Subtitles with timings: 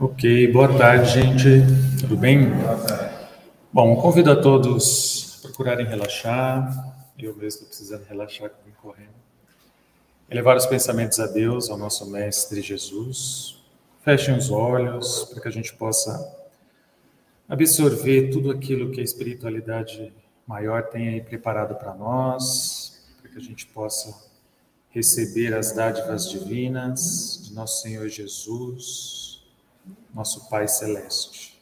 [0.00, 1.66] Ok, boa tarde, gente.
[2.00, 2.46] Tudo bem?
[3.72, 6.94] Bom, convido a todos a procurarem relaxar.
[7.18, 9.18] Eu mesmo estou precisando relaxar, que vim correndo.
[10.30, 13.60] Elevar os pensamentos a Deus, ao nosso Mestre Jesus.
[14.04, 16.32] Fechem os olhos para que a gente possa
[17.48, 20.12] absorver tudo aquilo que a espiritualidade
[20.46, 24.14] maior tem aí preparado para nós, para que a gente possa
[24.90, 29.27] receber as dádivas divinas de nosso Senhor Jesus,
[30.14, 31.60] nosso Pai Celeste.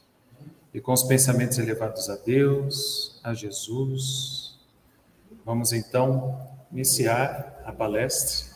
[0.72, 4.58] E com os pensamentos elevados a Deus, a Jesus,
[5.44, 6.38] vamos então
[6.70, 8.54] iniciar a palestra,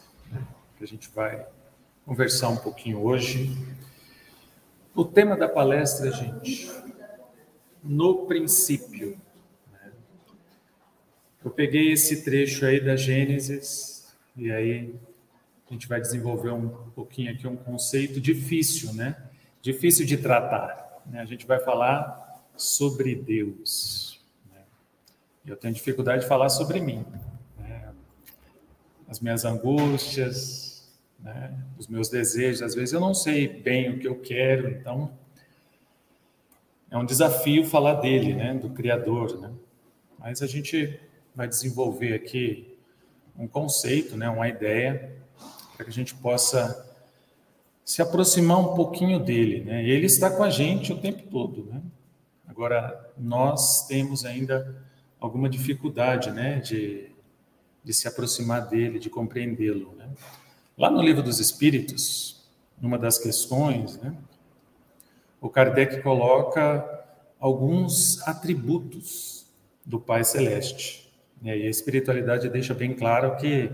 [0.76, 1.46] que a gente vai
[2.04, 3.56] conversar um pouquinho hoje.
[4.94, 6.70] O tema da palestra, gente,
[7.82, 9.18] no princípio.
[9.72, 9.92] Né.
[11.44, 14.94] Eu peguei esse trecho aí da Gênesis e aí
[15.68, 19.29] a gente vai desenvolver um pouquinho aqui um conceito difícil, né?
[19.60, 21.02] Difícil de tratar.
[21.06, 21.20] Né?
[21.20, 24.20] A gente vai falar sobre Deus.
[24.50, 24.62] Né?
[25.46, 27.04] Eu tenho dificuldade de falar sobre mim.
[27.58, 27.92] Né?
[29.08, 31.56] As minhas angústias, né?
[31.78, 32.62] os meus desejos.
[32.62, 35.12] Às vezes eu não sei bem o que eu quero, então
[36.90, 38.54] é um desafio falar dele, né?
[38.54, 39.40] do Criador.
[39.40, 39.52] Né?
[40.18, 41.00] Mas a gente
[41.34, 42.76] vai desenvolver aqui
[43.38, 45.16] um conceito, uma ideia,
[45.74, 46.89] para que a gente possa
[47.84, 49.84] se aproximar um pouquinho dele, né?
[49.84, 51.82] Ele está com a gente o tempo todo, né?
[52.46, 54.84] Agora nós temos ainda
[55.18, 57.10] alguma dificuldade, né, de,
[57.84, 60.08] de se aproximar dele, de compreendê-lo, né?
[60.76, 62.48] Lá no livro dos Espíritos,
[62.80, 64.16] numa das questões, né,
[65.40, 66.86] o Kardec coloca
[67.38, 69.46] alguns atributos
[69.84, 71.10] do Pai Celeste.
[71.40, 71.56] Né?
[71.58, 73.70] E a espiritualidade deixa bem claro que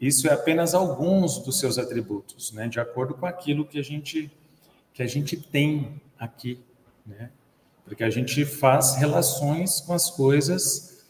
[0.00, 2.68] isso é apenas alguns dos seus atributos, né?
[2.68, 4.30] De acordo com aquilo que a gente
[4.92, 6.60] que a gente tem aqui,
[7.06, 7.30] né?
[7.84, 11.06] Porque a gente faz relações com as coisas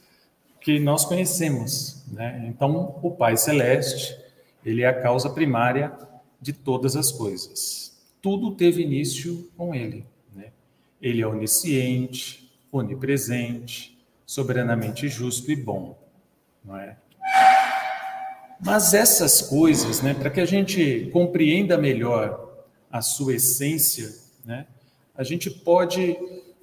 [0.61, 2.45] que nós conhecemos, né?
[2.49, 4.17] Então, o Pai Celeste,
[4.65, 5.97] ele é a causa primária
[6.41, 7.99] de todas as coisas.
[8.21, 10.53] Tudo teve início com ele, né?
[11.01, 15.99] Ele é onisciente, onipresente, soberanamente justo e bom,
[16.63, 16.99] não é?
[18.61, 24.13] Mas essas coisas, né, para que a gente compreenda melhor a sua essência,
[24.45, 24.67] né,
[25.15, 26.17] a gente pode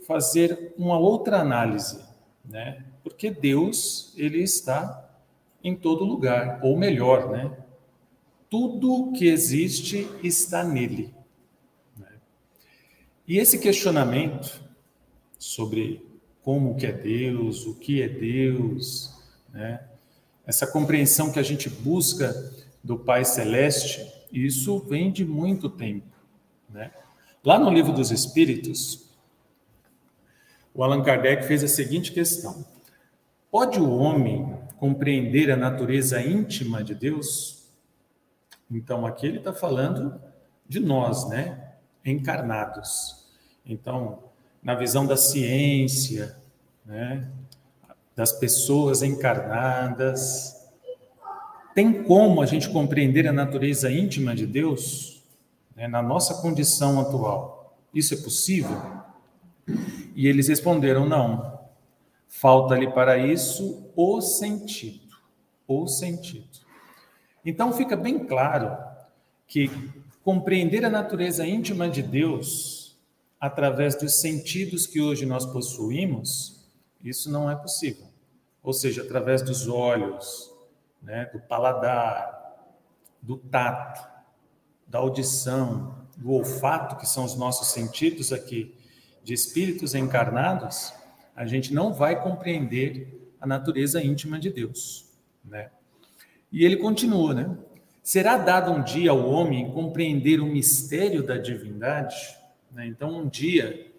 [0.06, 2.00] fazer uma outra análise,
[2.44, 2.83] né?
[3.03, 5.09] Porque Deus, ele está
[5.63, 7.51] em todo lugar, ou melhor, né?
[8.50, 11.13] Tudo que existe está nele.
[11.97, 12.07] Né?
[13.27, 14.63] E esse questionamento
[15.38, 16.06] sobre
[16.44, 19.13] como que é Deus, o que é Deus,
[19.51, 19.83] né?
[20.45, 26.07] Essa compreensão que a gente busca do Pai Celeste, isso vem de muito tempo.
[26.69, 26.91] Né?
[27.44, 29.09] Lá no Livro dos Espíritos,
[30.73, 32.66] o Allan Kardec fez a seguinte questão:
[33.50, 37.66] Pode o homem compreender a natureza íntima de Deus?
[38.69, 40.19] Então, aqui ele está falando
[40.67, 41.73] de nós, né?
[42.03, 43.25] Encarnados.
[43.66, 44.23] Então,
[44.62, 46.35] na visão da ciência,
[46.85, 47.27] né?
[48.16, 50.56] Das pessoas encarnadas.
[51.74, 55.24] Tem como a gente compreender a natureza íntima de Deus
[55.76, 57.78] né, na nossa condição atual?
[57.94, 58.81] Isso é possível?
[60.16, 61.59] E eles responderam: não.
[62.28, 65.16] Falta-lhe para isso o sentido.
[65.68, 66.48] O sentido.
[67.45, 68.75] Então fica bem claro
[69.48, 69.69] que
[70.24, 72.98] compreender a natureza íntima de Deus
[73.39, 76.56] através dos sentidos que hoje nós possuímos
[77.06, 78.05] isso não é possível.
[78.65, 80.51] Ou seja, através dos olhos,
[81.01, 82.57] né, do paladar,
[83.21, 84.06] do tato,
[84.88, 88.75] da audição, do olfato, que são os nossos sentidos aqui
[89.23, 90.94] de espíritos encarnados,
[91.35, 95.06] a gente não vai compreender a natureza íntima de Deus,
[95.44, 95.69] né?
[96.51, 97.57] E ele continua, né?
[98.01, 102.15] Será dado um dia ao homem compreender o mistério da divindade?
[102.71, 102.85] Né?
[102.88, 103.91] Então, um dia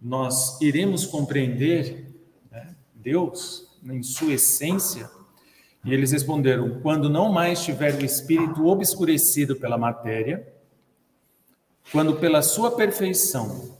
[0.00, 2.12] nós iremos compreender
[3.02, 5.10] Deus, em sua essência?
[5.84, 10.46] E eles responderam: quando não mais tiver o espírito obscurecido pela matéria,
[11.90, 13.76] quando pela sua perfeição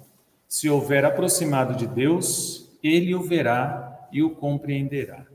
[0.48, 5.26] se houver aproximado de Deus, ele o verá e o compreenderá.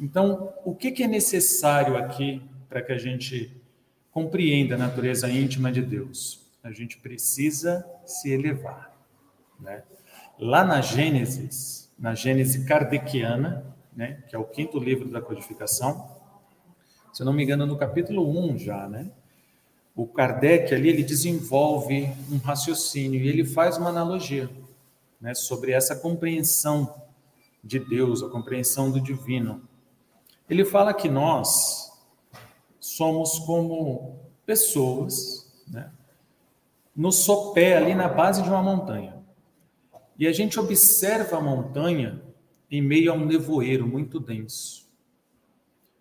[0.00, 3.54] Então, o que é necessário aqui para que a gente
[4.10, 6.46] compreenda a natureza íntima de Deus?
[6.62, 8.94] A gente precisa se elevar.
[9.58, 9.82] Né?
[10.38, 13.64] Lá na Gênesis, na Gênese Kardeciana,
[13.94, 16.18] né, que é o quinto livro da codificação,
[17.12, 19.10] se eu não me engano, no capítulo 1 já, né?
[19.94, 24.48] o Kardec ali ele desenvolve um raciocínio e ele faz uma analogia
[25.20, 27.02] né, sobre essa compreensão
[27.62, 29.62] de Deus, a compreensão do divino.
[30.48, 31.92] Ele fala que nós
[32.78, 35.90] somos como pessoas, né,
[36.96, 39.19] no sopé ali na base de uma montanha.
[40.20, 42.20] E a gente observa a montanha
[42.70, 44.86] em meio a um nevoeiro muito denso.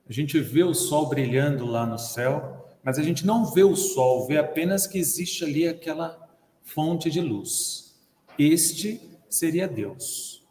[0.09, 3.77] A gente vê o sol brilhando lá no céu, mas a gente não vê o
[3.77, 6.29] sol, vê apenas que existe ali aquela
[6.63, 7.97] fonte de luz.
[8.37, 8.99] Este
[9.29, 10.45] seria Deus.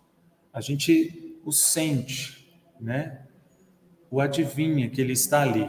[0.50, 2.50] A gente o sente,
[2.80, 3.26] né?
[4.10, 5.68] O adivinha que ele está ali,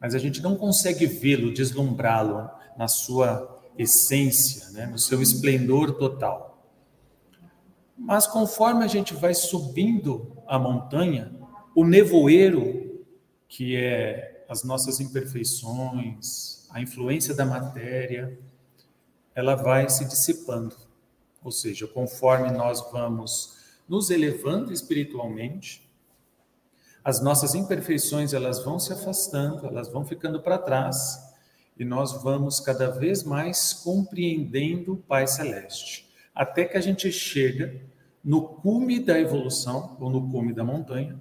[0.00, 2.48] mas a gente não consegue vê-lo, deslumbrá-lo
[2.78, 4.86] na sua essência, né?
[4.86, 6.47] no seu esplendor total.
[7.98, 11.34] Mas conforme a gente vai subindo a montanha,
[11.74, 13.04] o nevoeiro,
[13.48, 18.38] que é as nossas imperfeições, a influência da matéria,
[19.34, 20.76] ela vai se dissipando.
[21.42, 23.58] Ou seja, conforme nós vamos
[23.88, 25.88] nos elevando espiritualmente,
[27.04, 31.32] as nossas imperfeições elas vão se afastando, elas vão ficando para trás
[31.78, 36.07] e nós vamos cada vez mais compreendendo o Pai Celeste,
[36.38, 37.82] até que a gente chega
[38.22, 41.18] no cume da evolução ou no cume da montanha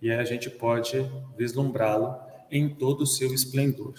[0.00, 1.04] e aí a gente pode
[1.36, 2.16] vislumbrá-lo
[2.48, 3.94] em todo o seu esplendor,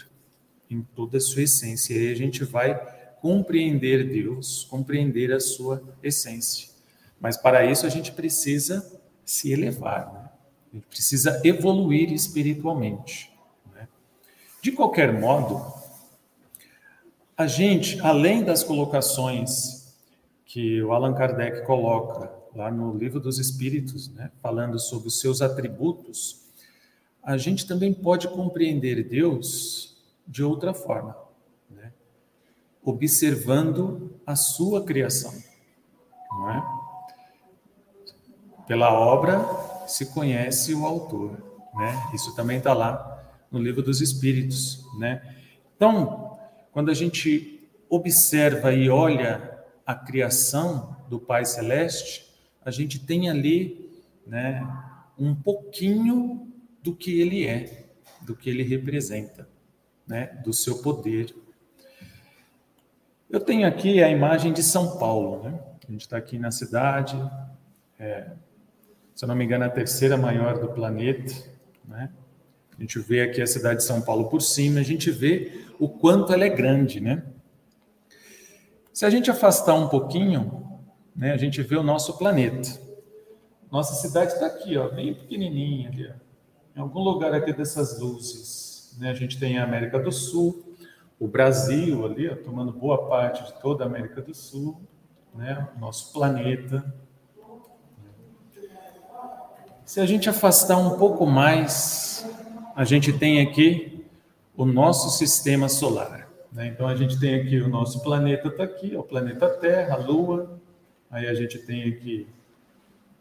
[0.70, 1.94] em toda a sua essência.
[1.94, 2.74] E aí a gente vai
[3.22, 6.70] compreender Deus, compreender a sua essência.
[7.20, 10.30] Mas para isso a gente precisa se elevar, né?
[10.72, 13.30] a gente precisa evoluir espiritualmente.
[13.74, 13.90] Né?
[14.62, 15.74] De qualquer modo,
[17.36, 19.83] a gente, além das colocações
[20.54, 25.42] que o Allan Kardec coloca lá no Livro dos Espíritos, né, falando sobre os seus
[25.42, 26.44] atributos,
[27.24, 29.98] a gente também pode compreender Deus
[30.28, 31.24] de outra forma
[32.84, 35.34] observando a sua criação,
[36.30, 36.64] não é?
[38.68, 39.40] Pela obra
[39.88, 41.38] se conhece o autor,
[41.74, 42.12] né?
[42.14, 45.22] Isso também está lá no livro dos Espíritos, né?
[45.76, 46.38] Então,
[46.72, 49.53] quando a gente observa e olha
[49.86, 52.32] a criação do Pai Celeste,
[52.64, 54.66] a gente tem ali, né,
[55.18, 56.48] um pouquinho
[56.82, 57.86] do que ele é,
[58.22, 59.48] do que ele representa,
[60.08, 61.34] né, do seu poder,
[63.34, 65.60] eu tenho aqui a imagem de São Paulo, né?
[65.90, 67.18] A gente está aqui na cidade,
[68.00, 68.28] é,
[69.16, 71.34] se eu não me engano, é a terceira maior do planeta,
[71.84, 72.12] né?
[72.78, 75.90] A gente vê aqui a cidade de São Paulo por cima, a gente vê o
[75.90, 77.24] quanto ela é grande, né?
[78.94, 80.80] Se a gente afastar um pouquinho,
[81.16, 82.80] né, a gente vê o nosso planeta.
[83.72, 86.14] Nossa cidade está aqui, ó, bem pequenininha ali, ó.
[86.78, 88.96] em algum lugar aqui dessas luzes.
[89.00, 89.10] Né?
[89.10, 90.76] A gente tem a América do Sul,
[91.20, 94.80] o Brasil ali, ó, tomando boa parte de toda a América do Sul,
[95.34, 96.94] né, nosso planeta.
[99.84, 102.28] Se a gente afastar um pouco mais,
[102.76, 104.06] a gente tem aqui
[104.56, 106.23] o nosso sistema solar.
[106.54, 106.68] Né?
[106.68, 110.60] Então a gente tem aqui o nosso planeta, está aqui, o planeta Terra, a Lua.
[111.10, 112.28] Aí a gente tem aqui,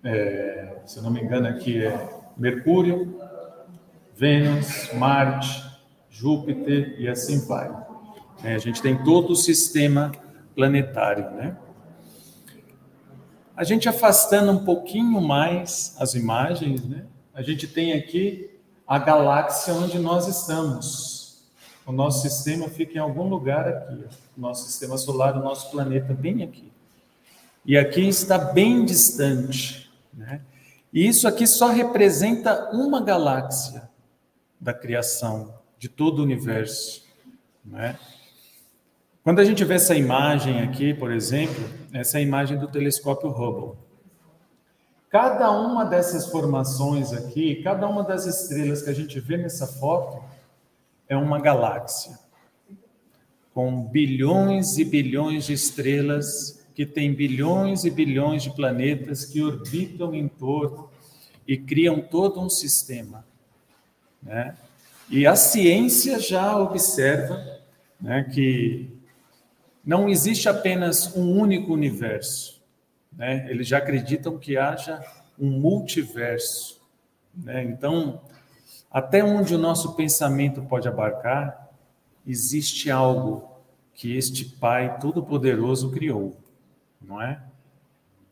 [0.05, 3.19] é, se não me engano, aqui é Mercúrio,
[4.15, 5.65] Vênus, Marte,
[6.11, 7.75] Júpiter e assim vai.
[8.45, 10.13] É, a gente tem todo o sistema
[10.55, 11.57] planetário, né?
[13.57, 17.07] A gente afastando um pouquinho mais as imagens, né?
[17.35, 18.51] A gente tem aqui
[18.87, 21.22] a galáxia onde nós estamos.
[21.87, 24.05] O nosso sistema fica em algum lugar aqui.
[24.37, 26.71] O nosso sistema solar, o nosso planeta, bem aqui.
[27.65, 30.41] E aqui está bem distante, né?
[30.93, 33.89] E isso aqui só representa uma galáxia
[34.61, 37.05] da criação, de todo o universo,
[37.65, 37.99] né?
[39.25, 43.31] Quando a gente vê essa imagem aqui, por exemplo, essa é a imagem do telescópio
[43.31, 43.79] Hubble.
[45.09, 50.23] Cada uma dessas formações aqui, cada uma das estrelas que a gente vê nessa foto,
[51.13, 52.19] é uma galáxia.
[53.53, 60.15] Com bilhões e bilhões de estrelas, que tem bilhões e bilhões de planetas que orbitam
[60.15, 60.89] em torno
[61.47, 63.27] e criam todo um sistema.
[64.23, 64.57] Né?
[65.11, 67.61] E a ciência já observa
[68.01, 68.89] né, que
[69.85, 72.63] não existe apenas um único universo.
[73.13, 73.51] Né?
[73.51, 75.05] Eles já acreditam que haja
[75.39, 76.81] um multiverso.
[77.35, 77.65] Né?
[77.65, 78.23] Então,
[78.93, 81.71] até onde o nosso pensamento pode abarcar,
[82.27, 83.49] existe algo
[83.95, 86.37] que este Pai Todo-Poderoso criou,
[87.01, 87.43] não é?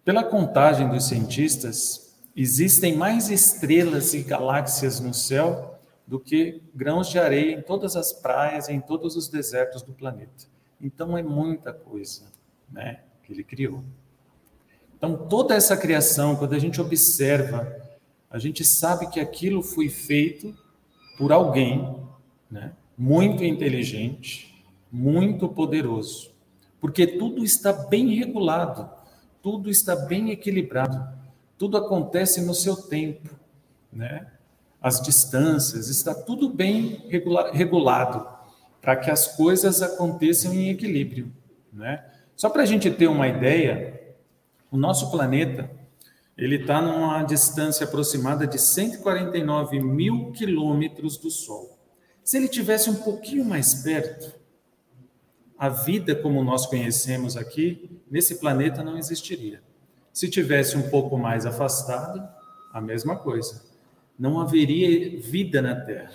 [0.04, 7.18] Pela contagem dos cientistas, existem mais estrelas e galáxias no céu do que grãos de
[7.18, 10.46] areia em todas as praias em todos os desertos do planeta.
[10.80, 12.24] Então é muita coisa,
[12.70, 13.84] né, que ele criou.
[14.96, 17.89] Então toda essa criação, quando a gente observa,
[18.30, 20.56] a gente sabe que aquilo foi feito
[21.18, 21.96] por alguém,
[22.48, 26.30] né, muito inteligente, muito poderoso,
[26.80, 28.88] porque tudo está bem regulado,
[29.42, 31.18] tudo está bem equilibrado,
[31.58, 33.28] tudo acontece no seu tempo,
[33.92, 34.26] né?
[34.80, 37.04] As distâncias, está tudo bem
[37.52, 38.26] regulado
[38.80, 41.30] para que as coisas aconteçam em equilíbrio,
[41.72, 42.04] né?
[42.34, 44.14] Só para a gente ter uma ideia,
[44.70, 45.70] o nosso planeta
[46.40, 51.78] ele está numa distância aproximada de 149 mil quilômetros do Sol.
[52.24, 54.32] Se ele tivesse um pouquinho mais perto,
[55.58, 59.62] a vida como nós conhecemos aqui nesse planeta não existiria.
[60.14, 62.26] Se tivesse um pouco mais afastado,
[62.72, 63.62] a mesma coisa.
[64.18, 66.10] Não haveria vida na Terra.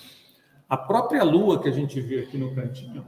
[0.67, 3.07] A própria Lua que a gente vê aqui no cantinho,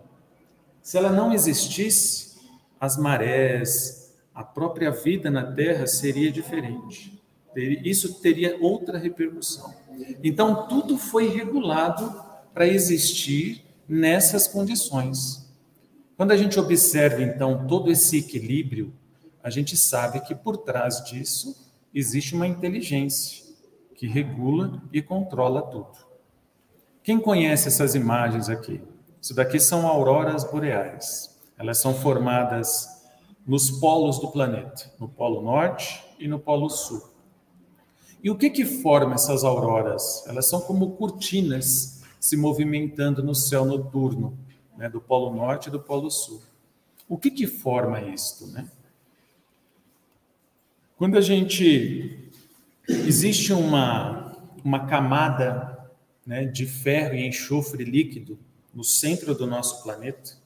[0.84, 2.38] se ela não existisse,
[2.80, 3.97] as marés,
[4.38, 7.20] a própria vida na Terra seria diferente.
[7.56, 9.74] Isso teria outra repercussão.
[10.24, 15.52] Então, tudo foi regulado para existir nessas condições.
[16.16, 18.94] Quando a gente observa, então, todo esse equilíbrio,
[19.42, 23.44] a gente sabe que por trás disso existe uma inteligência
[23.96, 25.98] que regula e controla tudo.
[27.02, 28.84] Quem conhece essas imagens aqui?
[29.20, 31.36] Isso daqui são auroras boreais.
[31.58, 32.97] Elas são formadas
[33.48, 37.02] nos polos do planeta, no polo norte e no polo sul.
[38.22, 40.26] E o que que forma essas auroras?
[40.28, 44.38] Elas são como cortinas se movimentando no céu noturno,
[44.76, 46.42] né, do polo norte e do polo sul.
[47.08, 48.70] O que que forma isto, né?
[50.98, 52.30] Quando a gente
[52.88, 54.28] existe uma
[54.68, 55.90] uma camada
[56.26, 58.38] né, de ferro e enxofre líquido
[58.74, 60.38] no centro do nosso planeta,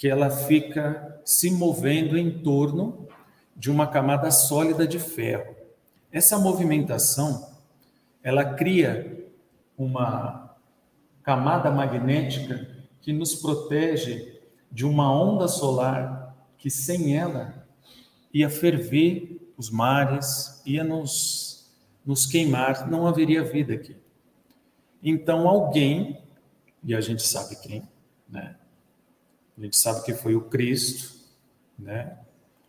[0.00, 3.06] que ela fica se movendo em torno
[3.54, 5.54] de uma camada sólida de ferro.
[6.10, 7.50] Essa movimentação,
[8.22, 9.30] ela cria
[9.76, 10.56] uma
[11.22, 14.40] camada magnética que nos protege
[14.72, 17.66] de uma onda solar que sem ela
[18.32, 21.70] ia ferver os mares, ia nos,
[22.06, 23.94] nos queimar, não haveria vida aqui.
[25.02, 26.22] Então, alguém,
[26.82, 27.82] e a gente sabe quem,
[28.26, 28.56] né?
[29.60, 31.12] A gente sabe que foi o Cristo,
[31.78, 32.16] né?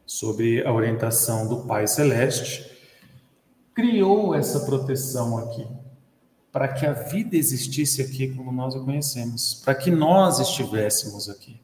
[0.06, 2.70] Sob a orientação do Pai Celeste,
[3.74, 5.66] criou essa proteção aqui,
[6.52, 11.62] para que a vida existisse aqui como nós a conhecemos, para que nós estivéssemos aqui.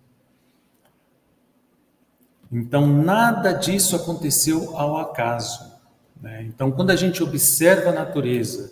[2.50, 5.74] Então, nada disso aconteceu ao acaso.
[6.22, 6.44] Né?
[6.44, 8.72] Então, quando a gente observa a natureza,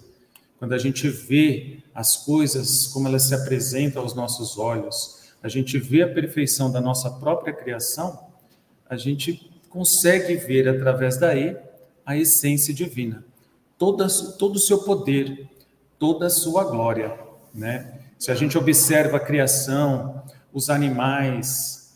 [0.58, 5.78] quando a gente vê as coisas como elas se apresentam aos nossos olhos, a gente
[5.78, 8.32] vê a perfeição da nossa própria criação,
[8.90, 11.56] a gente consegue ver através daí
[12.04, 13.24] a essência divina,
[13.78, 14.08] toda,
[14.40, 15.48] todo o seu poder,
[16.00, 17.16] toda a sua glória.
[17.54, 18.00] Né?
[18.18, 21.96] Se a gente observa a criação, os animais,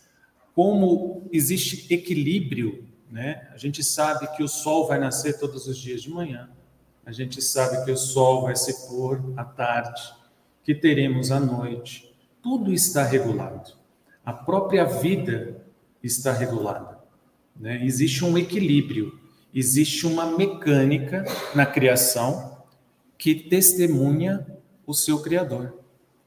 [0.53, 3.49] como existe equilíbrio, né?
[3.51, 6.51] a gente sabe que o sol vai nascer todos os dias de manhã,
[7.03, 10.03] a gente sabe que o sol vai se pôr à tarde,
[10.63, 12.08] que teremos à noite.
[12.41, 13.73] Tudo está regulado.
[14.25, 15.61] A própria vida
[16.03, 16.99] está regulada.
[17.59, 17.83] Né?
[17.83, 19.19] Existe um equilíbrio,
[19.53, 22.63] existe uma mecânica na criação
[23.17, 24.47] que testemunha
[24.87, 25.73] o seu Criador,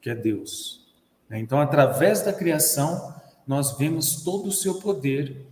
[0.01, 0.87] que é Deus.
[1.29, 1.39] Né?
[1.41, 3.15] Então, através da criação,
[3.47, 5.47] nós vemos todo o seu poder,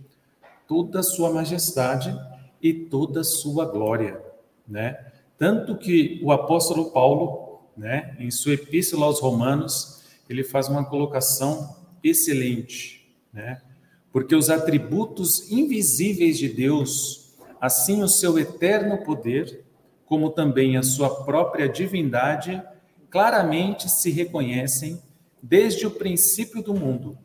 [0.67, 2.15] toda a sua majestade
[2.61, 4.21] e toda a sua glória,
[4.67, 5.11] né?
[5.37, 11.75] Tanto que o apóstolo Paulo, né, em sua epístola aos Romanos, ele faz uma colocação
[12.03, 13.61] excelente, né?
[14.11, 19.63] Porque os atributos invisíveis de Deus, assim o seu eterno poder,
[20.05, 22.61] como também a sua própria divindade,
[23.09, 25.01] claramente se reconhecem
[25.41, 27.17] desde o princípio do mundo,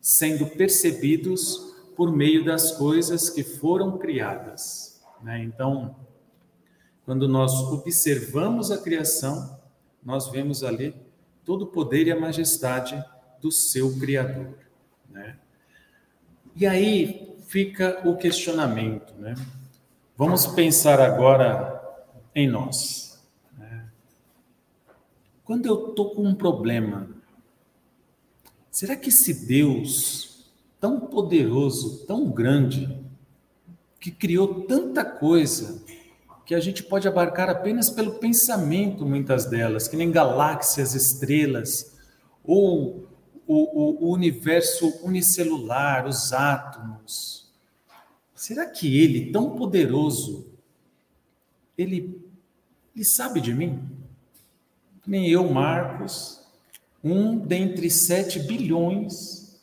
[0.00, 5.02] sendo percebidos por meio das coisas que foram criadas.
[5.22, 5.42] Né?
[5.42, 5.96] Então,
[7.04, 9.58] quando nós observamos a criação,
[10.04, 10.94] nós vemos ali
[11.44, 13.02] todo o poder e a majestade
[13.40, 14.54] do seu Criador.
[15.10, 15.36] Né?
[16.56, 19.14] E aí fica o questionamento.
[19.18, 19.34] Né?
[20.16, 21.80] Vamos pensar agora
[22.34, 23.22] em nós.
[23.58, 23.86] Né?
[25.44, 27.08] Quando eu estou com um problema,
[28.70, 30.34] será que esse Deus
[30.80, 33.02] tão poderoso, tão grande,
[33.98, 35.82] que criou tanta coisa,
[36.44, 41.96] que a gente pode abarcar apenas pelo pensamento, muitas delas, que nem galáxias, estrelas,
[42.44, 43.08] ou
[43.46, 47.50] o, o, o universo unicelular, os átomos.
[48.34, 50.46] Será que ele, tão poderoso,
[51.78, 52.22] ele,
[52.94, 53.82] ele sabe de mim?
[55.06, 56.42] Nem eu, Marcos,
[57.02, 59.62] um dentre sete bilhões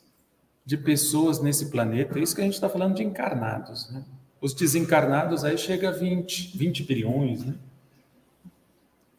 [0.64, 2.18] de pessoas nesse planeta.
[2.18, 4.04] É isso que a gente está falando de encarnados, né?
[4.42, 7.54] Os desencarnados aí chega a 20, 20 bilhões, né?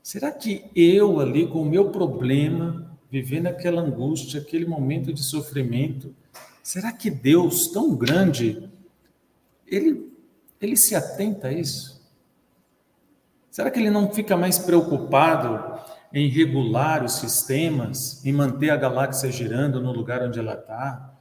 [0.04, 6.14] Será que eu ali com o meu problema, vivendo aquela angústia, aquele momento de sofrimento,
[6.62, 8.70] será que Deus tão grande,
[9.66, 10.12] ele
[10.60, 12.02] ele se atenta a isso?
[13.50, 15.80] Será que ele não fica mais preocupado
[16.12, 21.13] em regular os sistemas, em manter a galáxia girando no lugar onde ela está,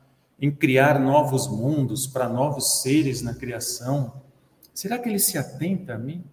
[0.42, 4.20] em criar novos mundos para novos seres na criação.
[4.74, 6.24] Será que ele se atenta a mim?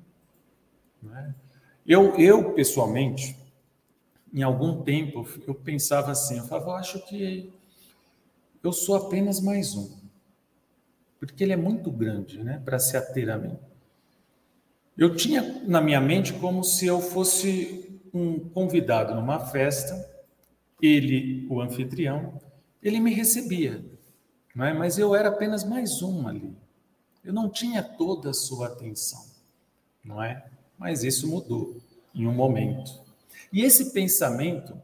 [1.15, 1.33] É?
[1.85, 3.37] Eu, eu, pessoalmente,
[4.33, 7.53] em algum tempo, eu pensava assim, eu falava, eu acho que
[8.63, 9.95] eu sou apenas mais um.
[11.19, 13.59] Porque ele é muito grande, né, para se ater a mim.
[14.97, 19.93] Eu tinha na minha mente como se eu fosse um convidado numa festa,
[20.81, 22.39] ele, o anfitrião,
[22.81, 23.83] ele me recebia,
[24.65, 24.73] é?
[24.73, 26.55] mas eu era apenas mais um ali.
[27.23, 29.25] Eu não tinha toda a sua atenção,
[30.03, 30.45] não é?
[30.77, 31.77] Mas isso mudou
[32.13, 33.01] em um momento.
[33.51, 34.79] E esse pensamento,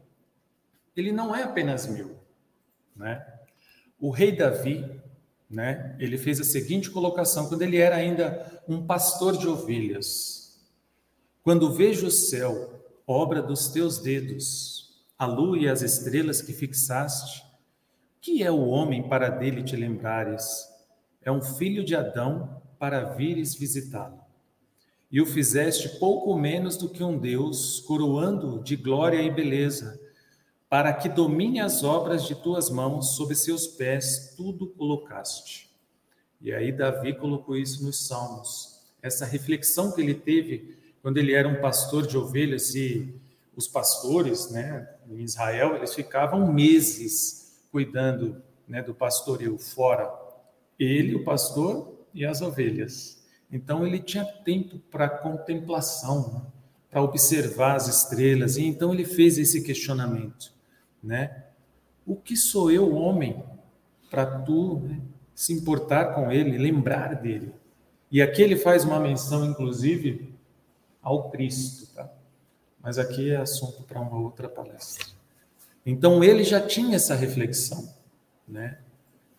[0.96, 2.15] ele não é apenas meu,
[2.96, 3.25] né?
[4.00, 5.01] O rei Davi,
[5.50, 5.96] né?
[6.00, 10.59] Ele fez a seguinte colocação quando ele era ainda um pastor de ovelhas.
[11.44, 12.75] Quando vejo o céu
[13.07, 17.46] obra dos teus dedos, a lua e as estrelas que fixaste.
[18.25, 20.68] Que é o homem para dele te lembrares?
[21.22, 24.20] É um filho de Adão para vires visitá-lo.
[25.11, 30.01] E o fizeste pouco menos do que um Deus, coroando de glória e beleza,
[30.68, 35.70] para que domine as obras de tuas mãos, sob seus pés tudo colocaste.
[36.42, 38.81] E aí Davi colocou isso nos Salmos.
[39.03, 43.14] Essa reflexão que ele teve quando ele era um pastor de ovelhas e
[43.55, 47.45] os pastores, né, em Israel, eles ficavam meses
[47.75, 50.09] cuidando, né, do pastoreio fora,
[50.79, 53.22] ele, o pastor e as ovelhas.
[53.51, 56.42] Então ele tinha tempo para contemplação, né,
[56.90, 60.53] para observar as estrelas, e então ele fez esse questionamento,
[61.03, 61.44] né?
[62.05, 63.44] O que sou eu, homem,
[64.09, 65.01] para tu né,
[65.33, 67.53] se importar com ele, lembrar dele?
[68.09, 70.33] E aqui ele faz uma menção, inclusive,
[71.01, 72.09] ao Cristo, tá?
[72.81, 75.15] Mas aqui é assunto para uma outra palestra.
[75.85, 77.93] Então ele já tinha essa reflexão,
[78.48, 78.79] né,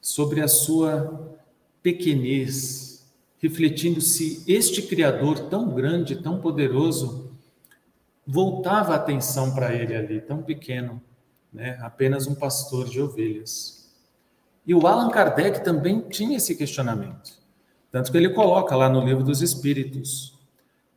[0.01, 1.37] sobre a sua
[1.83, 3.07] pequenez,
[3.39, 7.33] refletindo se este criador tão grande, tão poderoso,
[8.27, 11.03] voltava a atenção para ele ali, tão pequeno,
[11.53, 13.95] né, apenas um pastor de ovelhas.
[14.67, 17.41] E o Allan Kardec também tinha esse questionamento.
[17.91, 20.37] Tanto que ele coloca lá no livro dos Espíritos,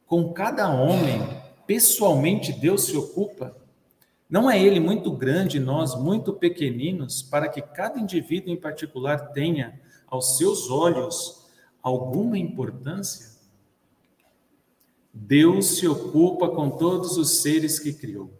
[0.05, 1.21] com cada homem,
[1.67, 3.55] pessoalmente Deus se ocupa?
[4.29, 9.81] Não é ele muito grande, nós muito pequeninos, para que cada indivíduo em particular tenha,
[10.07, 11.47] aos seus olhos,
[11.81, 13.29] alguma importância?
[15.11, 18.31] Deus se ocupa com todos os seres que criou.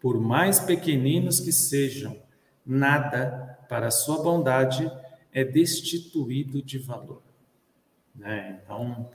[0.00, 2.20] Por mais pequeninos que sejam,
[2.66, 4.90] nada para sua bondade
[5.32, 7.22] é destituído de valor.
[8.14, 8.60] Né?
[8.62, 9.08] Então,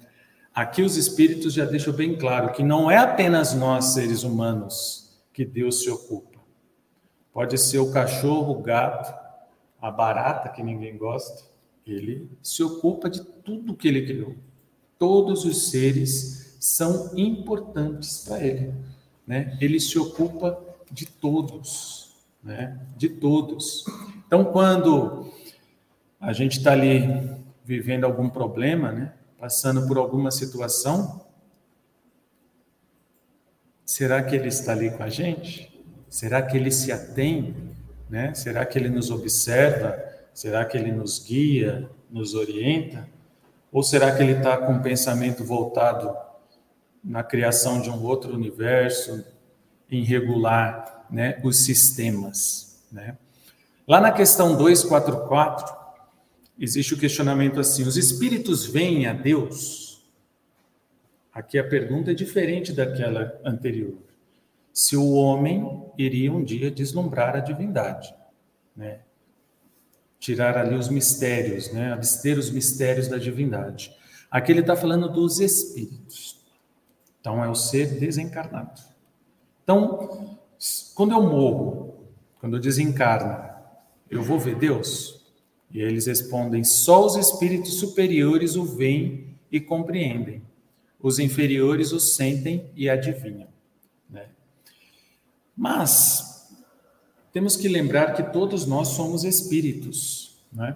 [0.57, 5.06] Aqui os espíritos já deixam bem claro que não é apenas nós, seres humanos,
[5.37, 6.39] que Deus se ocupa.
[7.31, 9.13] Pode ser o cachorro, o gato,
[9.79, 11.43] a barata, que ninguém gosta.
[11.85, 14.33] Ele se ocupa de tudo que ele criou.
[14.97, 18.73] Todos os seres são importantes para ele.
[19.27, 19.55] Né?
[19.61, 20.59] Ele se ocupa
[20.91, 22.15] de todos.
[22.43, 22.79] Né?
[22.97, 23.85] De todos.
[24.25, 25.31] Então, quando
[26.19, 27.03] a gente está ali
[27.63, 29.13] vivendo algum problema, né?
[29.37, 31.26] passando por alguma situação,
[33.87, 35.73] será que Ele está ali com a gente?
[36.09, 37.55] Será que Ele se atém?
[38.09, 38.33] Né?
[38.33, 39.97] Será que Ele nos observa?
[40.33, 43.07] Será que Ele nos guia, nos orienta?
[43.71, 46.13] Ou será que Ele está com o pensamento voltado
[47.01, 49.25] na criação de um outro universo,
[49.89, 52.83] em regular né, os sistemas?
[52.91, 53.17] Né?
[53.87, 55.73] Lá na questão 244,
[56.59, 59.86] existe o questionamento assim: os espíritos vêm a Deus?
[61.37, 63.99] Aqui a pergunta é diferente daquela anterior.
[64.73, 68.11] Se o homem iria um dia deslumbrar a divindade,
[68.75, 69.01] né?
[70.17, 71.93] Tirar ali os mistérios, né?
[71.93, 73.95] Abster os mistérios da divindade.
[74.31, 76.43] Aqui ele está falando dos espíritos.
[77.21, 78.81] Então, é o ser desencarnado.
[79.63, 80.39] Então,
[80.95, 82.07] quando eu morro,
[82.39, 83.47] quando eu desencarno,
[84.09, 85.23] eu vou ver Deus?
[85.69, 90.46] E eles respondem: só os espíritos superiores o veem e compreendem.
[91.01, 93.47] Os inferiores o sentem e adivinham.
[94.09, 94.27] Né?
[95.55, 96.49] Mas
[97.31, 100.75] temos que lembrar que todos nós somos espíritos, né?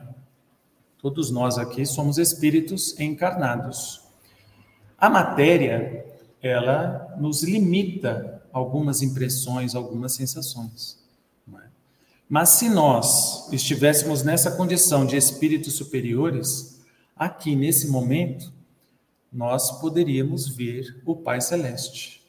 [1.01, 4.01] Todos nós aqui somos espíritos encarnados.
[4.95, 6.05] A matéria,
[6.39, 10.99] ela nos limita algumas impressões, algumas sensações.
[11.51, 11.63] É?
[12.29, 16.79] Mas se nós estivéssemos nessa condição de espíritos superiores,
[17.15, 18.53] aqui nesse momento,
[19.31, 22.21] nós poderíamos ver o Pai Celeste,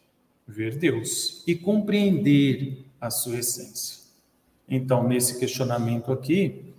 [0.47, 4.03] ver Deus e compreender a sua essência.
[4.69, 6.73] Então, nesse questionamento aqui,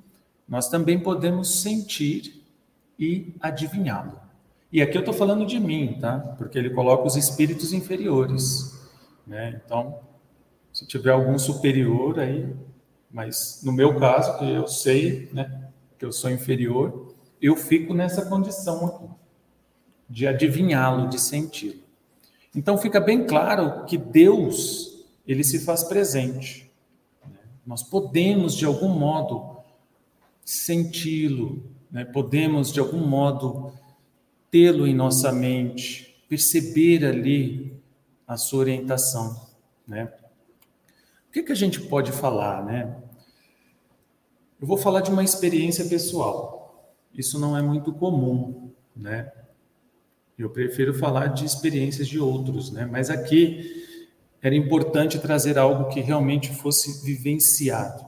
[0.47, 2.43] nós também podemos sentir
[2.97, 4.19] e adivinhá-lo.
[4.71, 6.19] E aqui eu estou falando de mim, tá?
[6.37, 8.79] Porque ele coloca os espíritos inferiores,
[9.27, 9.61] né?
[9.65, 9.99] Então,
[10.71, 12.51] se tiver algum superior aí,
[13.11, 18.25] mas no meu caso, que eu sei, né, que eu sou inferior, eu fico nessa
[18.25, 19.22] condição aqui,
[20.13, 21.81] de adivinhá-lo, de senti-lo.
[22.55, 26.71] Então fica bem claro que Deus, ele se faz presente.
[27.65, 29.57] Nós podemos, de algum modo,
[30.45, 32.05] senti-lo, né?
[32.05, 33.73] podemos, de algum modo,
[34.51, 37.75] tê-lo em nossa mente, perceber ali
[38.27, 39.47] a sua orientação.
[39.87, 40.13] Né?
[41.27, 42.63] O que, que a gente pode falar?
[42.63, 42.95] Né?
[44.61, 46.93] Eu vou falar de uma experiência pessoal.
[47.11, 49.31] Isso não é muito comum, né?
[50.37, 52.87] Eu prefiro falar de experiências de outros, né?
[52.89, 53.83] Mas aqui
[54.41, 58.05] era importante trazer algo que realmente fosse vivenciado.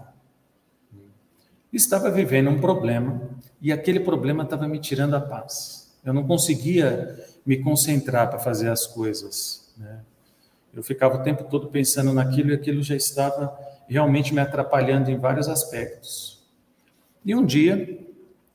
[1.71, 3.21] Estava vivendo um problema
[3.61, 5.95] e aquele problema estava me tirando a paz.
[6.03, 9.73] Eu não conseguia me concentrar para fazer as coisas.
[9.77, 9.99] Né?
[10.73, 13.57] Eu ficava o tempo todo pensando naquilo e aquilo já estava
[13.88, 16.43] realmente me atrapalhando em vários aspectos.
[17.23, 17.99] E um dia,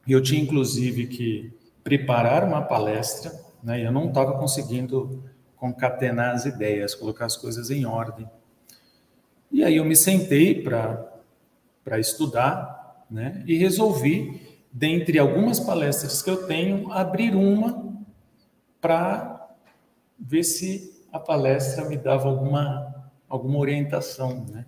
[0.07, 1.53] eu tinha inclusive que
[1.83, 3.85] preparar uma palestra, né?
[3.85, 5.23] eu não estava conseguindo
[5.57, 8.29] concatenar as ideias, colocar as coisas em ordem.
[9.53, 13.43] E aí eu me sentei para estudar, né?
[13.47, 17.91] E resolvi, dentre algumas palestras que eu tenho, abrir uma
[18.81, 19.51] para
[20.19, 24.65] ver se a palestra me dava alguma, alguma orientação, né?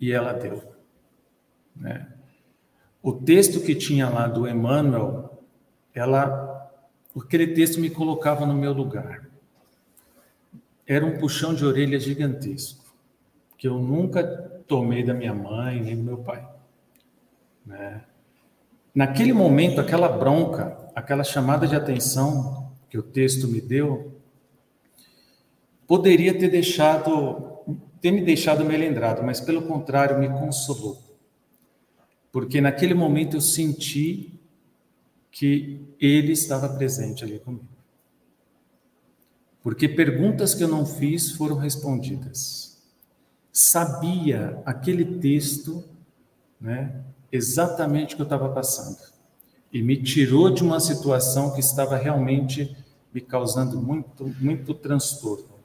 [0.00, 0.62] E ela deu.
[1.76, 2.06] Né?
[3.02, 5.42] O texto que tinha lá do Emmanuel,
[5.94, 6.47] ela,
[7.16, 9.28] aquele texto me colocava no meu lugar
[10.88, 12.82] era um puxão de orelha gigantesco,
[13.58, 14.24] que eu nunca
[14.66, 16.48] tomei da minha mãe nem do meu pai.
[17.66, 18.02] Né?
[18.94, 24.18] Naquele momento, aquela bronca, aquela chamada de atenção que o texto me deu,
[25.86, 27.60] poderia ter deixado,
[28.00, 31.02] ter me deixado melindrado, mas pelo contrário, me consolou.
[32.32, 34.37] Porque naquele momento eu senti
[35.30, 37.78] que ele estava presente ali comigo
[39.68, 42.82] porque perguntas que eu não fiz foram respondidas.
[43.52, 45.84] Sabia aquele texto,
[46.58, 48.98] né, exatamente o que eu estava passando.
[49.70, 52.74] E me tirou de uma situação que estava realmente
[53.12, 55.58] me causando muito, muito transtorno.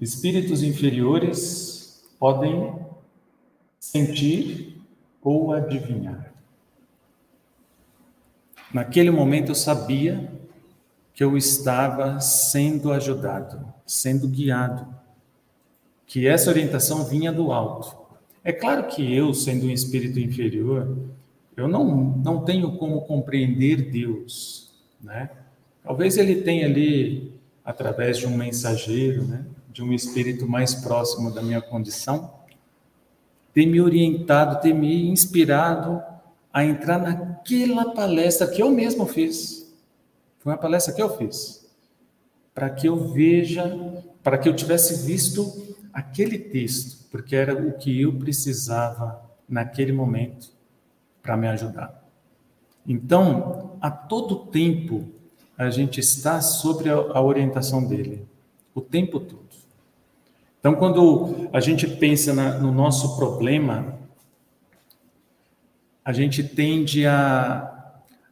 [0.00, 2.84] Espíritos inferiores podem
[3.78, 4.82] sentir
[5.22, 6.35] ou adivinhar.
[8.72, 10.30] Naquele momento eu sabia
[11.14, 14.86] que eu estava sendo ajudado, sendo guiado,
[16.06, 17.96] que essa orientação vinha do alto.
[18.44, 20.96] É claro que eu, sendo um espírito inferior,
[21.56, 21.84] eu não,
[22.22, 24.70] não tenho como compreender Deus,
[25.02, 25.30] né?
[25.82, 27.32] Talvez ele tenha ali,
[27.64, 29.44] através de um mensageiro, né?
[29.76, 32.32] de um espírito mais próximo da minha condição,
[33.52, 36.02] ter me orientado, ter me inspirado
[36.56, 39.70] a entrar naquela palestra que eu mesmo fiz
[40.38, 41.70] foi uma palestra que eu fiz,
[42.54, 43.78] para que eu veja,
[44.22, 50.50] para que eu tivesse visto aquele texto, porque era o que eu precisava naquele momento
[51.22, 52.02] para me ajudar.
[52.86, 55.10] Então, a todo tempo,
[55.58, 58.26] a gente está sobre a orientação dele,
[58.74, 59.44] o tempo todo.
[60.58, 63.95] Então, quando a gente pensa na, no nosso problema,
[66.06, 67.76] a gente tende a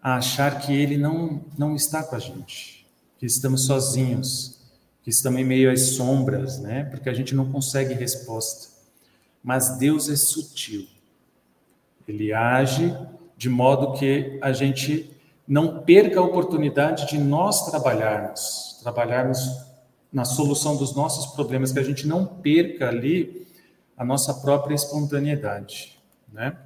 [0.05, 2.87] a achar que ele não, não está com a gente,
[3.19, 4.61] que estamos sozinhos,
[5.03, 6.85] que estamos em meio às sombras, né?
[6.85, 8.69] Porque a gente não consegue resposta.
[9.43, 10.87] Mas Deus é sutil.
[12.07, 12.95] Ele age
[13.35, 15.11] de modo que a gente
[15.49, 19.39] não perca a oportunidade de nós trabalharmos, trabalharmos
[20.13, 23.47] na solução dos nossos problemas, que a gente não perca ali
[23.97, 25.99] a nossa própria espontaneidade,
[26.31, 26.59] né?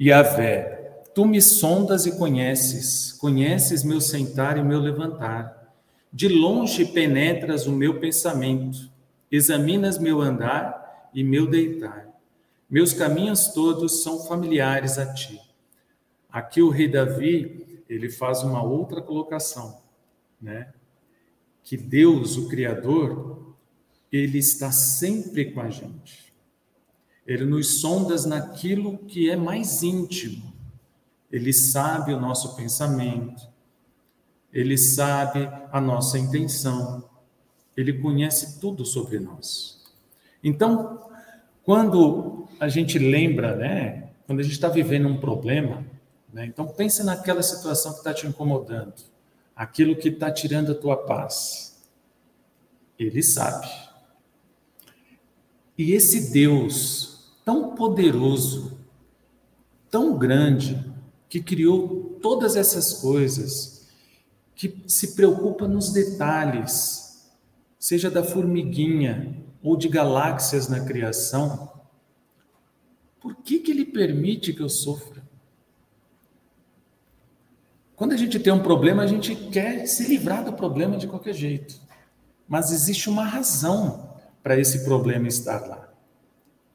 [0.00, 5.74] Yahvé, tu me sondas e conheces, conheces meu sentar e meu levantar.
[6.12, 8.90] De longe penetras o meu pensamento,
[9.30, 12.08] examinas meu andar e meu deitar.
[12.68, 15.40] Meus caminhos todos são familiares a ti.
[16.30, 19.82] Aqui o rei Davi, ele faz uma outra colocação,
[20.40, 20.72] né?
[21.62, 23.54] Que Deus, o criador,
[24.10, 26.21] ele está sempre com a gente.
[27.26, 30.52] Ele nos sonda naquilo que é mais íntimo.
[31.30, 33.48] Ele sabe o nosso pensamento.
[34.52, 37.08] Ele sabe a nossa intenção.
[37.76, 39.80] Ele conhece tudo sobre nós.
[40.44, 41.08] Então,
[41.62, 45.86] quando a gente lembra, né, quando a gente está vivendo um problema,
[46.32, 48.94] né, então pense naquela situação que está te incomodando,
[49.54, 51.80] aquilo que está tirando a tua paz.
[52.98, 53.68] Ele sabe.
[55.78, 57.11] E esse Deus
[57.44, 58.78] tão poderoso,
[59.90, 60.92] tão grande,
[61.28, 63.88] que criou todas essas coisas,
[64.54, 67.30] que se preocupa nos detalhes,
[67.78, 71.72] seja da formiguinha, ou de galáxias na criação,
[73.20, 75.22] por que, que ele permite que eu sofra?
[77.94, 81.32] Quando a gente tem um problema, a gente quer se livrar do problema de qualquer
[81.32, 81.80] jeito.
[82.48, 85.91] Mas existe uma razão para esse problema estar lá.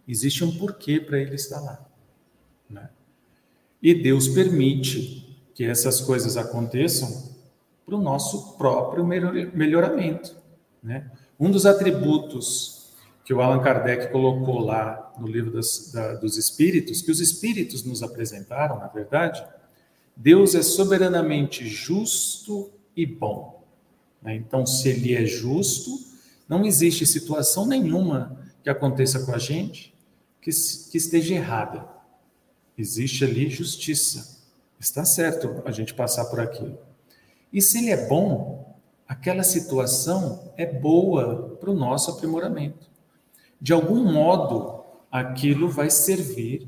[0.08, 1.86] Existe um porquê para ele estar lá.
[2.70, 2.90] Né?
[3.82, 7.36] E Deus permite que essas coisas aconteçam
[7.86, 10.36] para o nosso próprio melhoramento.
[10.82, 11.12] Né?
[11.40, 12.94] Um dos atributos
[13.26, 17.84] que o Allan Kardec colocou lá no livro das, da, dos Espíritos, que os Espíritos
[17.84, 19.44] nos apresentaram, na verdade,
[20.16, 23.64] Deus é soberanamente justo e bom.
[24.22, 24.36] Né?
[24.36, 25.92] Então, se Ele é justo,
[26.48, 29.97] não existe situação nenhuma que aconteça com a gente
[30.50, 31.88] que, que esteja errada.
[32.78, 34.38] Existe ali justiça.
[34.80, 36.78] Está certo a gente passar por aquilo.
[37.52, 42.88] E se Ele é bom, aquela situação é boa para o nosso aprimoramento
[43.60, 46.68] de algum modo, aquilo vai servir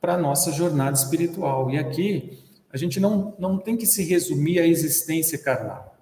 [0.00, 1.70] para a nossa jornada espiritual.
[1.70, 2.38] E aqui,
[2.72, 5.96] a gente não, não tem que se resumir à existência carnal.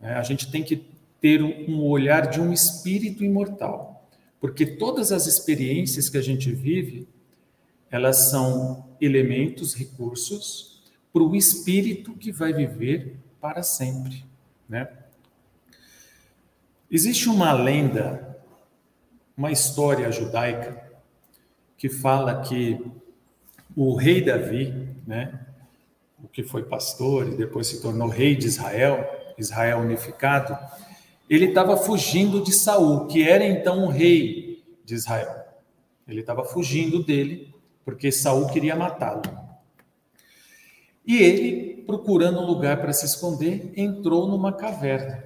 [0.00, 0.86] É, a gente tem que
[1.20, 3.95] ter um olhar de um espírito imortal.
[4.46, 7.08] Porque todas as experiências que a gente vive,
[7.90, 14.24] elas são elementos, recursos para o espírito que vai viver para sempre.
[14.68, 14.88] Né?
[16.88, 18.38] Existe uma lenda
[19.36, 20.80] uma história judaica
[21.76, 22.80] que fala que
[23.74, 25.40] o rei Davi, né,
[26.22, 30.56] o que foi pastor e depois se tornou rei de Israel, Israel unificado,
[31.28, 35.44] ele estava fugindo de Saul, que era então o rei de Israel.
[36.06, 39.22] Ele estava fugindo dele porque Saul queria matá-lo.
[41.06, 45.22] E ele, procurando um lugar para se esconder, entrou numa caverna.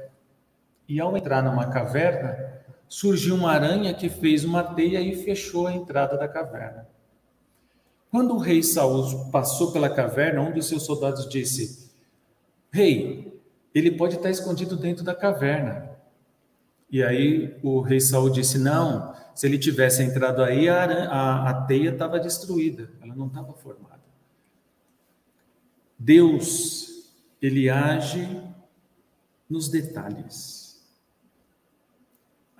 [0.86, 5.72] E ao entrar numa caverna, surgiu uma aranha que fez uma teia e fechou a
[5.72, 6.86] entrada da caverna.
[8.10, 11.90] Quando o rei Saul passou pela caverna, um dos seus soldados disse:
[12.70, 13.40] Rei,
[13.74, 15.89] ele pode estar escondido dentro da caverna.
[16.90, 21.54] E aí o rei Saul disse: Não, se ele tivesse entrado aí, a, a, a
[21.62, 24.00] teia estava destruída, ela não estava formada.
[25.98, 28.42] Deus, ele age
[29.48, 30.60] nos detalhes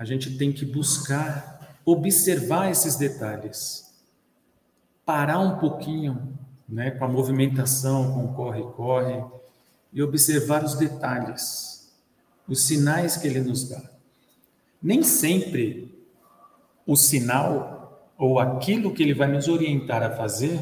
[0.01, 3.95] a gente tem que buscar observar esses detalhes,
[5.05, 9.23] parar um pouquinho, né, com a movimentação, com o corre-corre,
[9.93, 11.93] e observar os detalhes,
[12.49, 13.83] os sinais que ele nos dá.
[14.83, 15.95] Nem sempre
[16.87, 20.61] o sinal ou aquilo que ele vai nos orientar a fazer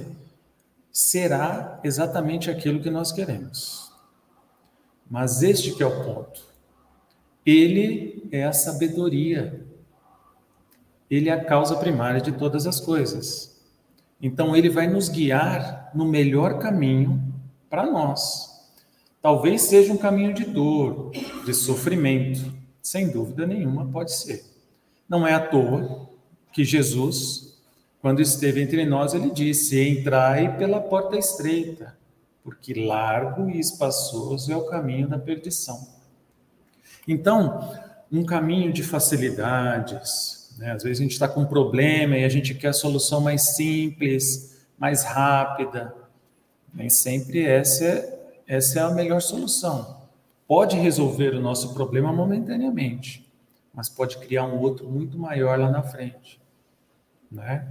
[0.92, 3.92] será exatamente aquilo que nós queremos.
[5.10, 6.42] Mas este que é o ponto.
[7.46, 9.64] Ele é a sabedoria.
[11.10, 13.58] Ele é a causa primária de todas as coisas.
[14.20, 17.22] Então, ele vai nos guiar no melhor caminho
[17.70, 18.48] para nós.
[19.22, 21.12] Talvez seja um caminho de dor,
[21.44, 22.52] de sofrimento,
[22.88, 24.42] sem dúvida nenhuma, pode ser.
[25.06, 26.08] Não é à toa
[26.54, 27.58] que Jesus,
[28.00, 31.94] quando esteve entre nós, ele disse: Entrai pela porta estreita,
[32.42, 35.86] porque largo e espaçoso é o caminho da perdição.
[37.06, 37.78] Então,
[38.10, 40.72] um caminho de facilidades, né?
[40.72, 43.54] às vezes a gente está com um problema e a gente quer a solução mais
[43.54, 45.94] simples, mais rápida.
[46.72, 49.97] Nem sempre essa é, essa é a melhor solução.
[50.48, 53.30] Pode resolver o nosso problema momentaneamente,
[53.72, 56.40] mas pode criar um outro muito maior lá na frente,
[57.30, 57.68] né?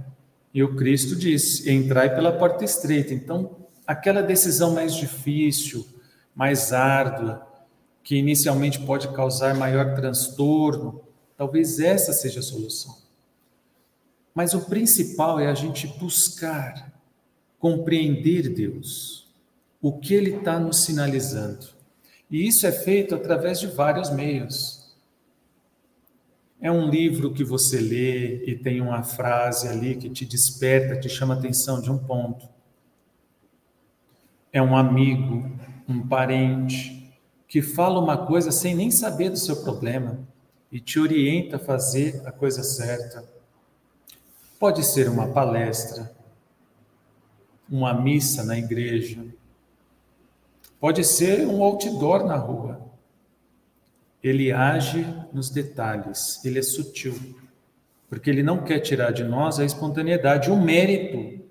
[0.54, 3.12] E o Cristo disse: entrai pela porta estreita.
[3.12, 5.86] Então, aquela decisão mais difícil,
[6.34, 7.46] mais árdua,
[8.02, 11.02] que inicialmente pode causar maior transtorno,
[11.36, 12.96] talvez essa seja a solução.
[14.32, 16.92] Mas o principal é a gente buscar
[17.58, 19.26] compreender Deus,
[19.82, 21.77] o que Ele está nos sinalizando.
[22.30, 24.78] E isso é feito através de vários meios.
[26.60, 31.08] É um livro que você lê e tem uma frase ali que te desperta, te
[31.08, 32.48] chama a atenção de um ponto.
[34.52, 35.50] É um amigo,
[35.88, 37.12] um parente,
[37.46, 40.18] que fala uma coisa sem nem saber do seu problema
[40.70, 43.24] e te orienta a fazer a coisa certa.
[44.58, 46.12] Pode ser uma palestra,
[47.70, 49.24] uma missa na igreja,
[50.80, 52.80] pode ser um outdoor na rua.
[54.22, 57.14] Ele age nos detalhes, ele é sutil,
[58.08, 61.44] porque ele não quer tirar de nós a espontaneidade, o mérito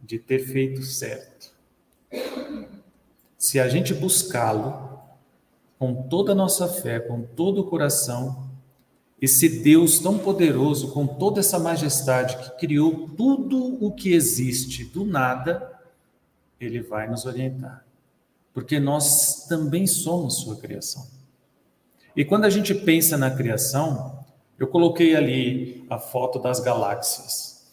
[0.00, 1.52] de ter feito certo.
[3.36, 4.98] Se a gente buscá-lo
[5.78, 8.48] com toda a nossa fé, com todo o coração,
[9.20, 15.04] esse Deus tão poderoso, com toda essa majestade, que criou tudo o que existe do
[15.04, 15.80] nada,
[16.60, 17.87] ele vai nos orientar.
[18.52, 21.06] Porque nós também somos sua criação.
[22.16, 24.24] E quando a gente pensa na criação,
[24.58, 27.66] eu coloquei ali a foto das galáxias.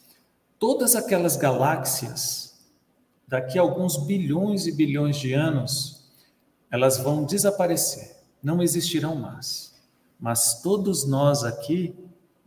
[0.60, 2.56] Todas aquelas galáxias,
[3.28, 6.06] daqui a alguns bilhões e bilhões de anos,
[6.70, 9.76] elas vão desaparecer, não existirão mais
[10.20, 11.96] mas todos nós aqui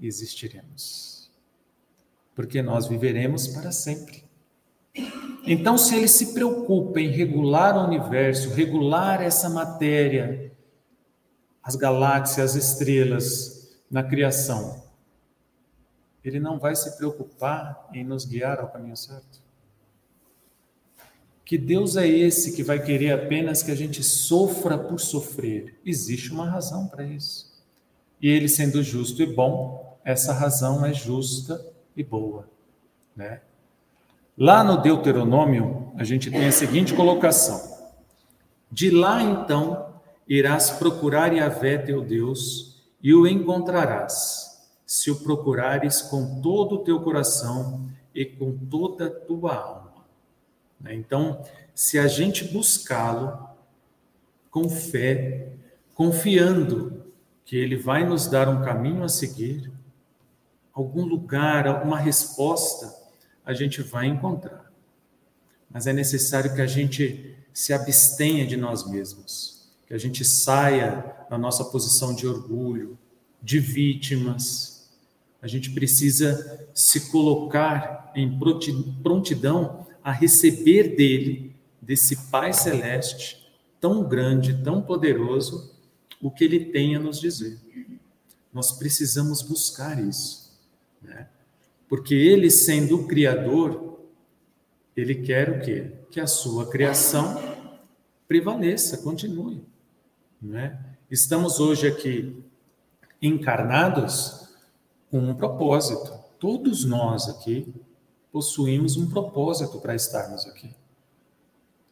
[0.01, 1.31] existiremos,
[2.35, 4.25] porque nós viveremos para sempre.
[5.51, 10.53] Então, se ele se preocupa em regular o universo, regular essa matéria,
[11.63, 14.85] as galáxias, as estrelas na criação,
[16.23, 19.41] ele não vai se preocupar em nos guiar ao caminho certo?
[21.47, 25.81] Que Deus é esse que vai querer apenas que a gente sofra por sofrer?
[25.83, 27.51] Existe uma razão para isso.
[28.21, 31.65] E ele sendo justo e bom, essa razão é justa
[31.97, 32.51] e boa,
[33.17, 33.41] né?
[34.41, 37.61] Lá no Deuteronômio, a gente tem a seguinte colocação:
[38.71, 39.95] De lá então
[40.29, 47.01] irás procurar Yahvé teu Deus e o encontrarás, se o procurares com todo o teu
[47.01, 50.05] coração e com toda a tua alma.
[50.81, 50.95] Né?
[50.95, 51.43] Então,
[51.75, 53.37] se a gente buscá-lo
[54.53, 55.49] com fé,
[55.97, 57.03] confiando
[57.45, 59.73] que Ele vai nos dar um caminho a seguir,
[60.73, 63.08] algum lugar, alguma resposta,
[63.49, 64.71] a gente vai encontrar.
[65.71, 71.17] Mas é necessário que a gente se abstenha de nós mesmos, que a gente saia
[71.31, 72.99] da nossa posição de orgulho,
[73.43, 74.91] de vítimas.
[75.41, 78.39] A gente precisa se colocar em
[79.03, 85.75] prontidão a receber dele, desse Pai Celeste, tão grande, tão poderoso,
[86.21, 87.59] o que ele tem a nos dizer.
[88.53, 90.53] Nós precisamos buscar isso,
[91.01, 91.29] né?
[91.89, 94.01] Porque ele, sendo o Criador,
[94.97, 95.93] ele quer o quê?
[96.11, 97.41] Que a sua criação
[98.27, 99.65] prevaleça, continue,
[100.41, 100.79] né?
[101.11, 102.45] Estamos hoje aqui
[103.23, 104.49] encarnados
[105.11, 106.13] com um propósito.
[106.39, 107.73] Todos nós aqui
[108.31, 110.75] possuímos um propósito para estarmos aqui.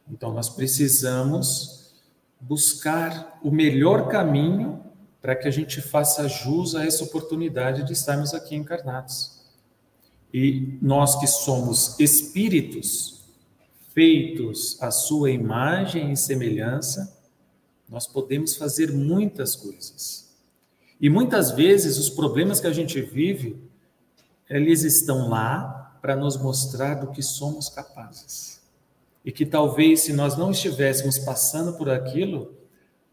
[0.09, 1.95] Então nós precisamos
[2.39, 4.83] buscar o melhor caminho
[5.21, 9.36] para que a gente faça jus a essa oportunidade de estarmos aqui encarnados.
[10.39, 13.23] E nós que somos espíritos
[13.91, 17.11] feitos à sua imagem e semelhança,
[17.89, 20.31] nós podemos fazer muitas coisas.
[21.01, 23.59] E muitas vezes os problemas que a gente vive,
[24.47, 28.61] eles estão lá para nos mostrar do que somos capazes
[29.25, 32.53] e que talvez se nós não estivéssemos passando por aquilo,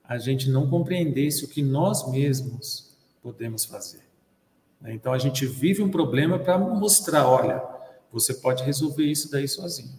[0.06, 4.03] a gente não compreendesse o que nós mesmos podemos fazer.
[4.84, 7.62] Então a gente vive um problema para mostrar, olha,
[8.12, 9.98] você pode resolver isso daí sozinho.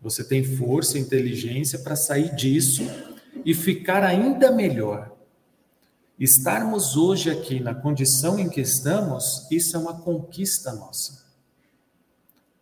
[0.00, 2.82] Você tem força inteligência para sair disso
[3.44, 5.16] e ficar ainda melhor.
[6.18, 11.26] Estarmos hoje aqui na condição em que estamos, isso é uma conquista nossa.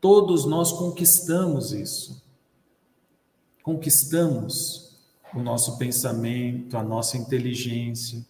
[0.00, 2.26] Todos nós conquistamos isso
[3.66, 4.96] conquistamos
[5.34, 8.24] o nosso pensamento, a nossa inteligência.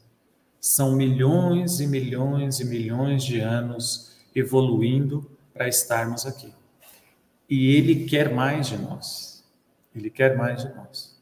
[0.60, 6.52] São milhões e milhões e milhões de anos evoluindo para estarmos aqui.
[7.48, 9.44] E Ele quer mais de nós.
[9.94, 11.16] Ele quer mais de nós.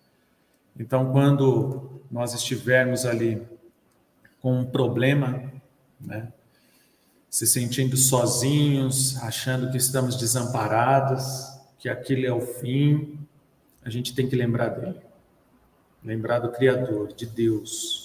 [0.78, 3.42] Então, quando nós estivermos ali
[4.40, 5.52] com um problema,
[6.00, 6.32] né,
[7.30, 11.24] se sentindo sozinhos, achando que estamos desamparados,
[11.78, 13.18] que aquilo é o fim,
[13.84, 15.00] a gente tem que lembrar dele.
[16.02, 18.03] Lembrar do Criador, de Deus,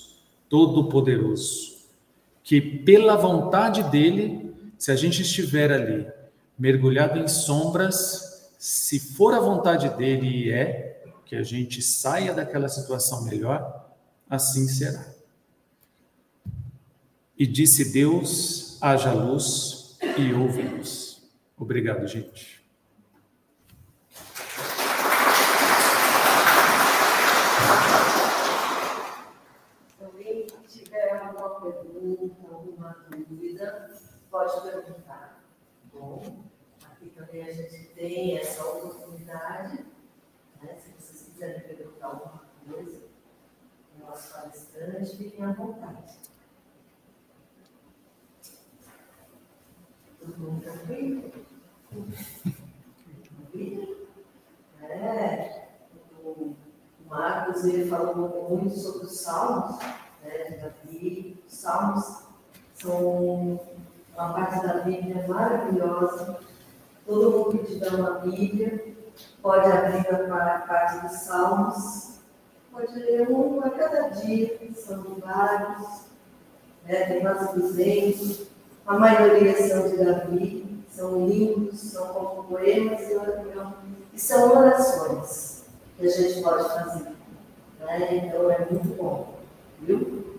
[0.49, 1.77] Todo-Poderoso,
[2.43, 6.07] que pela vontade dele, se a gente estiver ali
[6.57, 12.67] mergulhado em sombras, se for a vontade dele e é, que a gente saia daquela
[12.67, 13.93] situação melhor,
[14.29, 15.13] assim será.
[17.37, 21.21] E disse Deus: haja luz e ouve-nos.
[21.57, 22.59] Obrigado, gente.
[30.03, 33.89] Alguém tiver alguma pergunta, alguma dúvida,
[34.29, 35.43] pode perguntar.
[35.93, 36.43] Bom,
[36.85, 39.85] aqui também a gente tem essa oportunidade,
[40.61, 40.77] né?
[40.77, 43.01] se vocês quiserem perguntar alguma coisa,
[43.99, 46.19] nosso palestrante, fiquem à vontade.
[50.37, 51.31] Nunca vi.
[54.81, 55.67] É,
[56.23, 56.55] o
[57.05, 59.77] Marcos ele falou muito sobre os salmos,
[60.23, 61.41] né, Davi.
[61.47, 62.23] Os salmos
[62.75, 63.59] são
[64.19, 66.39] uma parte da Bíblia maravilhosa.
[67.05, 68.95] Todo mundo que tiver uma Bíblia
[69.41, 72.19] pode abrir para a parte dos salmos,
[72.71, 76.05] pode ler um a cada dia, são vários,
[76.85, 78.49] né, tem mais de 200
[78.89, 85.65] a maioria são de Davi, são lindos, são como poemas e, e são orações
[85.95, 87.11] que a gente pode fazer.
[87.79, 88.15] Né?
[88.15, 89.35] Então é muito bom,
[89.79, 90.38] viu?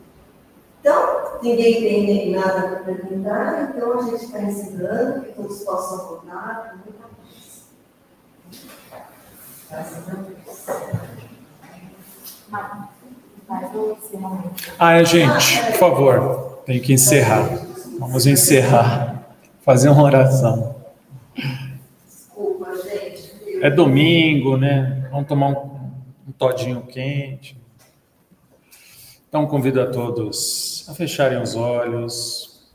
[0.81, 6.71] Então, ninguém tem nada para perguntar, então a gente está ensinando que todos possam voltar
[6.71, 7.05] com muita
[9.69, 10.01] paz.
[14.79, 17.47] Ah, gente, por favor, tem que encerrar.
[17.99, 20.77] Vamos encerrar, fazer uma oração.
[22.07, 23.61] Desculpa, gente.
[23.63, 25.07] É domingo, né?
[25.11, 25.93] Vamos tomar um,
[26.27, 27.60] um todinho quente.
[29.31, 32.69] Então, convido a todos a fecharem os olhos,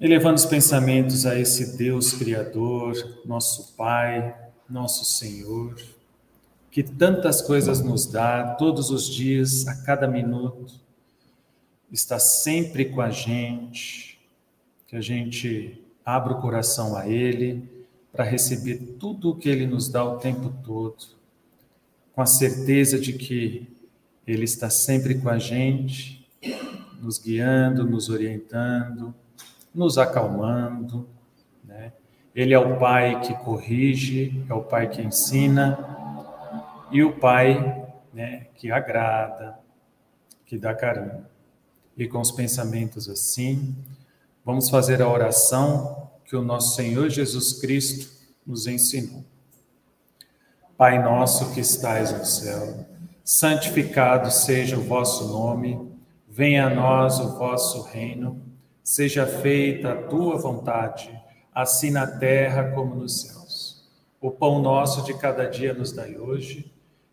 [0.00, 2.94] elevando os pensamentos a esse Deus Criador,
[3.24, 4.32] nosso Pai,
[4.70, 5.74] nosso Senhor,
[6.70, 10.74] que tantas coisas nos dá todos os dias, a cada minuto.
[11.90, 14.20] Está sempre com a gente,
[14.86, 17.68] que a gente abra o coração a Ele
[18.12, 21.04] para receber tudo o que Ele nos dá o tempo todo,
[22.14, 23.77] com a certeza de que
[24.30, 26.28] Ele está sempre com a gente,
[27.00, 29.14] nos guiando, nos orientando,
[29.74, 31.08] nos acalmando.
[31.64, 31.92] Né?
[32.34, 35.78] Ele é o Pai que corrige, é o Pai que ensina
[36.90, 39.58] e o Pai né, que agrada,
[40.46, 41.24] que dá carinho
[41.98, 43.74] e com os pensamentos assim,
[44.44, 48.08] vamos fazer a oração que o nosso Senhor Jesus Cristo
[48.46, 49.24] nos ensinou.
[50.76, 52.86] Pai nosso que estais no céu,
[53.30, 55.78] santificado seja o vosso nome,
[56.26, 58.40] venha a nós o vosso reino,
[58.82, 61.14] seja feita a tua vontade,
[61.54, 63.86] assim na terra como nos céus.
[64.18, 66.72] O pão nosso de cada dia nos dai hoje,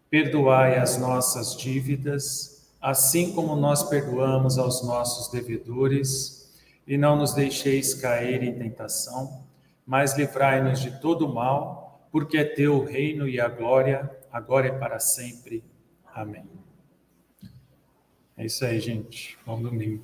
[0.09, 6.49] perdoai as nossas dívidas, assim como nós perdoamos aos nossos devedores,
[6.87, 9.43] e não nos deixeis cair em tentação,
[9.85, 14.79] mas livrai-nos de todo mal, porque é teu o reino e a glória, agora e
[14.79, 15.74] para sempre.
[16.15, 16.45] Amém.
[18.37, 19.37] É isso aí, gente.
[19.45, 20.01] Bom domingo.